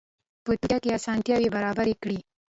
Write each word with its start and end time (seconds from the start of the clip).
په 0.43 0.51
ترکیه 0.61 0.77
کې 0.83 0.95
اسانتیاوې 0.99 1.49
برابرې 1.55 1.93
کړي. 2.01 2.19